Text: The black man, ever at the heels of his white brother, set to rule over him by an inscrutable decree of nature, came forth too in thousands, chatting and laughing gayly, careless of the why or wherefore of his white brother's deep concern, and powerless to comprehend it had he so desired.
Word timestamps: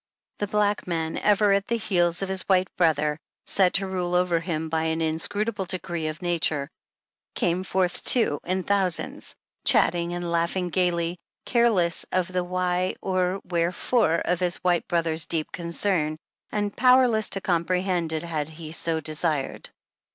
The 0.39 0.47
black 0.47 0.87
man, 0.87 1.15
ever 1.19 1.53
at 1.53 1.67
the 1.67 1.77
heels 1.77 2.23
of 2.23 2.29
his 2.29 2.41
white 2.49 2.75
brother, 2.75 3.19
set 3.45 3.73
to 3.75 3.85
rule 3.87 4.15
over 4.15 4.39
him 4.39 4.67
by 4.67 4.85
an 4.85 4.99
inscrutable 4.99 5.65
decree 5.65 6.07
of 6.07 6.23
nature, 6.23 6.71
came 7.35 7.63
forth 7.63 8.03
too 8.03 8.39
in 8.43 8.63
thousands, 8.63 9.35
chatting 9.63 10.13
and 10.13 10.31
laughing 10.31 10.69
gayly, 10.69 11.19
careless 11.45 12.03
of 12.11 12.31
the 12.33 12.43
why 12.43 12.95
or 13.03 13.41
wherefore 13.43 14.15
of 14.25 14.39
his 14.39 14.57
white 14.63 14.87
brother's 14.87 15.27
deep 15.27 15.51
concern, 15.51 16.17
and 16.51 16.75
powerless 16.75 17.29
to 17.29 17.41
comprehend 17.41 18.11
it 18.11 18.23
had 18.23 18.49
he 18.49 18.71
so 18.71 19.01
desired. 19.01 19.69